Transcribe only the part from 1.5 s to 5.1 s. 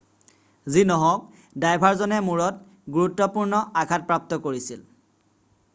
ড্ৰাইভাৰজনে মূৰত গুৰুত্বপূৰ্ণ আঘাত প্ৰাপ্ত কৰিছিল৷